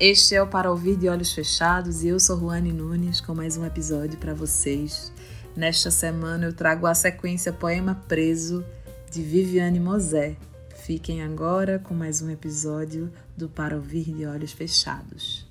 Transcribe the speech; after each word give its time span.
Este 0.00 0.34
é 0.34 0.42
o 0.42 0.48
Para 0.48 0.70
Ouvir 0.70 0.96
de 0.96 1.08
Olhos 1.08 1.32
Fechados 1.32 2.02
e 2.02 2.08
eu 2.08 2.18
sou 2.18 2.36
Ruane 2.36 2.72
Nunes 2.72 3.20
com 3.20 3.34
mais 3.34 3.56
um 3.56 3.64
episódio 3.64 4.18
para 4.18 4.34
vocês. 4.34 5.12
Nesta 5.54 5.90
semana 5.90 6.46
eu 6.46 6.52
trago 6.52 6.86
a 6.86 6.94
sequência 6.94 7.52
Poema 7.52 7.94
Preso 8.08 8.64
de 9.10 9.22
Viviane 9.22 9.78
Mosé. 9.78 10.36
Fiquem 10.74 11.22
agora 11.22 11.78
com 11.78 11.94
mais 11.94 12.20
um 12.20 12.30
episódio 12.30 13.12
do 13.36 13.48
Para 13.48 13.76
Ouvir 13.76 14.12
de 14.12 14.26
Olhos 14.26 14.50
Fechados. 14.52 15.46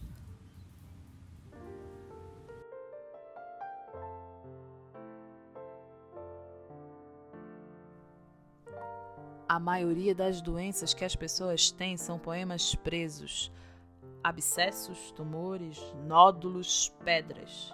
A 9.47 9.59
maioria 9.59 10.15
das 10.15 10.41
doenças 10.41 10.93
que 10.93 11.05
as 11.05 11.15
pessoas 11.15 11.71
têm 11.71 11.95
são 11.95 12.17
poemas 12.17 12.75
presos. 12.75 13.51
Abscessos, 14.23 15.11
tumores, 15.11 15.79
nódulos, 16.05 16.89
pedras. 17.03 17.73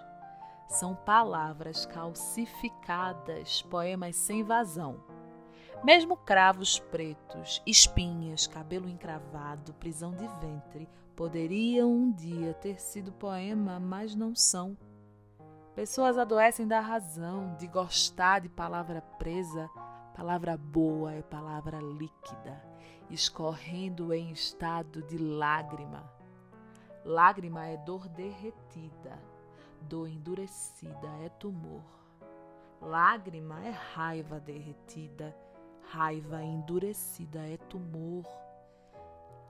São 0.68 0.94
palavras 0.94 1.86
calcificadas, 1.86 3.62
poemas 3.62 4.16
sem 4.16 4.42
vazão. 4.42 5.02
Mesmo 5.84 6.16
cravos 6.16 6.78
pretos, 6.78 7.62
espinhas, 7.66 8.46
cabelo 8.46 8.88
encravado, 8.88 9.72
prisão 9.74 10.12
de 10.12 10.26
ventre, 10.40 10.88
poderiam 11.14 11.90
um 11.90 12.10
dia 12.12 12.54
ter 12.54 12.80
sido 12.80 13.12
poema, 13.12 13.78
mas 13.78 14.14
não 14.14 14.34
são. 14.34 14.76
Pessoas 15.74 16.18
adoecem 16.18 16.66
da 16.66 16.80
razão, 16.80 17.54
de 17.56 17.66
gostar 17.66 18.40
de 18.40 18.48
palavra 18.48 19.00
presa 19.18 19.70
Palavra 20.18 20.56
boa 20.56 21.12
é 21.12 21.22
palavra 21.22 21.78
líquida, 21.78 22.60
escorrendo 23.08 24.12
em 24.12 24.32
estado 24.32 25.00
de 25.00 25.16
lágrima. 25.16 26.17
Lágrima 27.08 27.66
é 27.66 27.78
dor 27.78 28.06
derretida, 28.10 29.18
dor 29.80 30.06
endurecida 30.06 31.08
é 31.24 31.30
tumor. 31.30 31.82
Lágrima 32.82 33.64
é 33.64 33.70
raiva 33.70 34.38
derretida, 34.38 35.34
raiva 35.80 36.42
endurecida 36.42 37.38
é 37.48 37.56
tumor. 37.56 38.26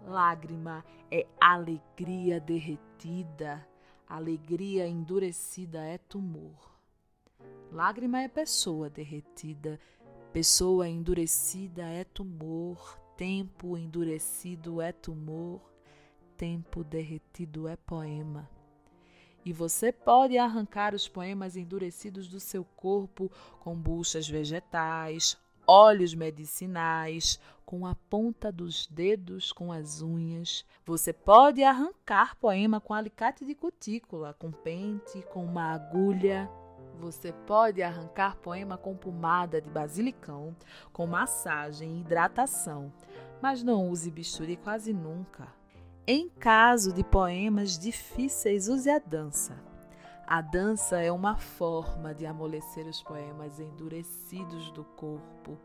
Lágrima 0.06 0.84
é 1.10 1.26
alegria 1.40 2.38
derretida, 2.38 3.66
alegria 4.08 4.86
endurecida 4.86 5.84
é 5.84 5.98
tumor. 5.98 6.78
Lágrima 7.72 8.20
é 8.20 8.28
pessoa 8.28 8.88
derretida, 8.88 9.80
Pessoa 10.32 10.86
endurecida 10.86 11.82
é 11.84 12.04
tumor, 12.04 13.00
tempo 13.16 13.78
endurecido 13.78 14.80
é 14.80 14.92
tumor, 14.92 15.60
tempo 16.38 16.84
derretido 16.84 17.66
é 17.66 17.76
poema. 17.76 18.48
E 19.44 19.52
você 19.52 19.90
pode 19.90 20.38
arrancar 20.38 20.94
os 20.94 21.08
poemas 21.08 21.56
endurecidos 21.56 22.28
do 22.28 22.38
seu 22.38 22.64
corpo 22.64 23.30
com 23.58 23.74
buchas 23.74 24.28
vegetais, 24.28 25.36
óleos 25.66 26.14
medicinais, 26.14 27.40
com 27.66 27.86
a 27.86 27.94
ponta 27.94 28.52
dos 28.52 28.86
dedos, 28.86 29.52
com 29.52 29.72
as 29.72 30.00
unhas. 30.00 30.64
Você 30.86 31.12
pode 31.12 31.62
arrancar 31.64 32.36
poema 32.36 32.80
com 32.80 32.94
alicate 32.94 33.44
de 33.44 33.54
cutícula, 33.54 34.32
com 34.34 34.52
pente, 34.52 35.20
com 35.32 35.44
uma 35.44 35.72
agulha. 35.72 36.48
Você 37.00 37.32
pode 37.32 37.82
arrancar 37.82 38.36
poema 38.36 38.78
com 38.78 38.96
pomada 38.96 39.60
de 39.60 39.70
basilicão, 39.70 40.54
com 40.92 41.06
massagem 41.06 41.96
e 41.96 42.00
hidratação, 42.00 42.92
mas 43.42 43.62
não 43.62 43.88
use 43.88 44.10
bisturi 44.10 44.56
quase 44.56 44.92
nunca. 44.92 45.57
Em 46.10 46.26
caso 46.26 46.90
de 46.90 47.04
poemas 47.04 47.78
difíceis, 47.78 48.66
use 48.66 48.88
a 48.88 48.98
dança. 48.98 49.62
A 50.26 50.40
dança 50.40 50.98
é 51.02 51.12
uma 51.12 51.36
forma 51.36 52.14
de 52.14 52.24
amolecer 52.24 52.86
os 52.86 53.02
poemas 53.02 53.60
endurecidos 53.60 54.70
do 54.70 54.84
corpo, 54.84 55.58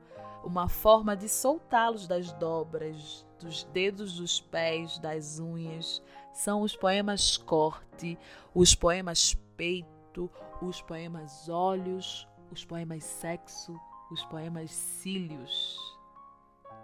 uma 0.44 0.68
forma 0.68 1.16
de 1.16 1.30
soltá-los 1.30 2.08
das 2.08 2.34
dobras, 2.34 3.26
dos 3.40 3.64
dedos 3.64 4.18
dos 4.18 4.42
pés, 4.42 5.00
das 5.00 5.40
unhas. 5.40 6.04
São 6.34 6.62
os 6.62 6.76
poemas 6.76 7.38
corte, 7.38 8.20
os 8.54 8.76
poemas 8.76 9.36
peito 9.56 10.30
os 10.62 10.82
poemas 10.82 11.48
Olhos, 11.48 12.28
os 12.52 12.66
poemas 12.66 13.06
Sexo, 13.06 13.80
os 14.12 14.26
poemas 14.26 14.72
Cílios. 14.72 15.80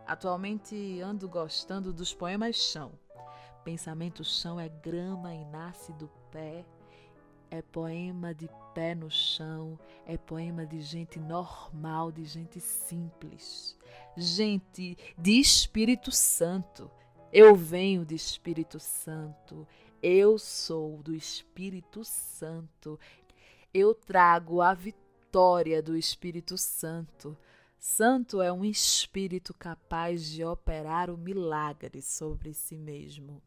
Atualmente 0.07 1.01
ando 1.01 1.27
gostando 1.27 1.91
dos 1.91 2.13
poemas 2.13 2.55
Chão. 2.55 2.93
Pensamento 3.63 4.23
chão 4.23 4.59
é 4.59 4.69
grama 4.69 5.33
e 5.33 5.45
nasce 5.45 5.91
do 5.93 6.07
pé. 6.31 6.65
É 7.51 7.61
poema 7.61 8.33
de 8.33 8.47
pé 8.75 8.93
no 8.93 9.09
chão, 9.09 9.77
é 10.05 10.17
poema 10.17 10.65
de 10.65 10.81
gente 10.81 11.19
normal, 11.19 12.11
de 12.11 12.23
gente 12.23 12.59
simples, 12.59 13.75
gente 14.15 14.95
de 15.17 15.39
Espírito 15.39 16.11
Santo. 16.11 16.91
Eu 17.33 17.55
venho 17.55 18.05
de 18.05 18.13
Espírito 18.13 18.79
Santo, 18.79 19.67
eu 20.01 20.37
sou 20.37 21.01
do 21.01 21.13
Espírito 21.15 22.03
Santo, 22.03 22.99
eu 23.73 23.95
trago 23.95 24.61
a 24.61 24.73
vitória 24.73 25.81
do 25.81 25.97
Espírito 25.97 26.55
Santo. 26.55 27.35
Santo 27.79 28.41
é 28.41 28.51
um 28.51 28.65
espírito 28.65 29.53
capaz 29.53 30.25
de 30.29 30.43
operar 30.43 31.09
o 31.09 31.17
milagre 31.17 32.01
sobre 32.01 32.53
si 32.53 32.77
mesmo. 32.77 33.41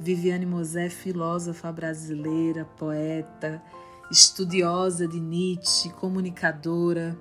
Viviane 0.00 0.46
Mosé, 0.46 0.88
filósofa 0.88 1.70
brasileira, 1.72 2.64
poeta, 2.64 3.62
estudiosa 4.10 5.06
de 5.06 5.20
Nietzsche, 5.20 5.90
comunicadora, 5.90 7.18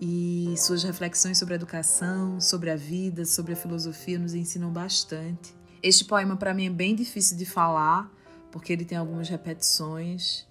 e 0.00 0.54
suas 0.56 0.82
reflexões 0.82 1.36
sobre 1.36 1.54
a 1.54 1.56
educação, 1.56 2.40
sobre 2.40 2.70
a 2.70 2.76
vida, 2.76 3.26
sobre 3.26 3.52
a 3.52 3.56
filosofia 3.56 4.18
nos 4.18 4.32
ensinam 4.32 4.70
bastante. 4.72 5.54
Este 5.82 6.06
poema 6.06 6.36
para 6.36 6.54
mim 6.54 6.66
é 6.66 6.70
bem 6.70 6.94
difícil 6.94 7.36
de 7.36 7.44
falar, 7.44 8.10
porque 8.50 8.72
ele 8.72 8.84
tem 8.84 8.96
algumas 8.96 9.28
repetições, 9.28 10.46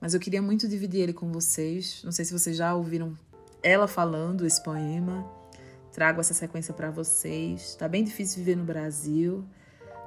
mas 0.00 0.14
eu 0.14 0.20
queria 0.20 0.40
muito 0.40 0.66
dividir 0.66 1.00
ele 1.02 1.12
com 1.12 1.30
vocês. 1.30 2.00
Não 2.02 2.12
sei 2.12 2.24
se 2.24 2.32
vocês 2.32 2.56
já 2.56 2.74
ouviram 2.74 3.14
ela 3.62 3.86
falando 3.86 4.46
esse 4.46 4.62
poema. 4.62 5.26
Trago 5.92 6.20
essa 6.20 6.32
sequência 6.32 6.72
para 6.72 6.90
vocês. 6.90 7.74
Tá 7.74 7.88
bem 7.88 8.04
difícil 8.04 8.38
viver 8.38 8.56
no 8.56 8.64
Brasil, 8.64 9.44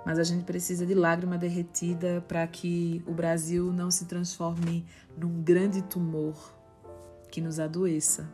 mas 0.05 0.17
a 0.17 0.23
gente 0.23 0.43
precisa 0.43 0.85
de 0.85 0.93
lágrima 0.93 1.37
derretida 1.37 2.23
para 2.27 2.45
que 2.47 3.03
o 3.05 3.13
Brasil 3.13 3.71
não 3.71 3.91
se 3.91 4.05
transforme 4.05 4.85
num 5.17 5.41
grande 5.41 5.81
tumor 5.81 6.53
que 7.29 7.39
nos 7.39 7.59
adoeça. 7.59 8.29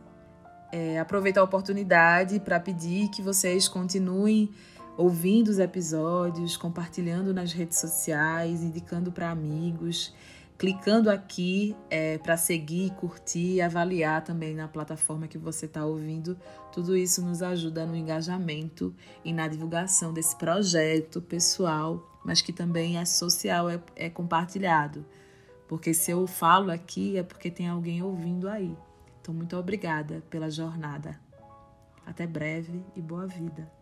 É, 0.72 0.98
aproveitar 0.98 1.40
a 1.40 1.44
oportunidade 1.44 2.40
para 2.40 2.60
pedir 2.60 3.08
que 3.08 3.22
vocês 3.22 3.68
continuem 3.68 4.50
ouvindo 4.96 5.48
os 5.48 5.58
episódios, 5.58 6.56
compartilhando 6.56 7.32
nas 7.32 7.52
redes 7.52 7.78
sociais, 7.78 8.62
indicando 8.62 9.12
para 9.12 9.30
amigos, 9.30 10.12
clicando 10.58 11.08
aqui 11.08 11.76
é, 11.88 12.18
para 12.18 12.36
seguir, 12.36 12.90
curtir 12.94 13.54
e 13.54 13.60
avaliar 13.62 14.24
também 14.24 14.54
na 14.54 14.66
plataforma 14.66 15.28
que 15.28 15.38
você 15.38 15.66
está 15.66 15.86
ouvindo. 15.86 16.36
Tudo 16.72 16.96
isso 16.96 17.24
nos 17.24 17.42
ajuda 17.42 17.86
no 17.86 17.94
engajamento 17.94 18.92
e 19.24 19.32
na 19.32 19.46
divulgação 19.46 20.12
desse 20.12 20.36
projeto 20.36 21.22
pessoal, 21.22 22.04
mas 22.24 22.42
que 22.42 22.52
também 22.52 22.98
é 22.98 23.04
social, 23.04 23.70
é, 23.70 23.80
é 23.94 24.10
compartilhado. 24.10 25.06
Porque 25.68 25.94
se 25.94 26.10
eu 26.10 26.26
falo 26.26 26.72
aqui 26.72 27.16
é 27.16 27.22
porque 27.22 27.50
tem 27.50 27.68
alguém 27.68 28.02
ouvindo 28.02 28.48
aí. 28.48 28.76
Então, 29.20 29.32
muito 29.32 29.56
obrigada 29.56 30.24
pela 30.28 30.50
jornada. 30.50 31.20
Até 32.04 32.26
breve 32.26 32.82
e 32.96 33.02
boa 33.02 33.26
vida. 33.26 33.77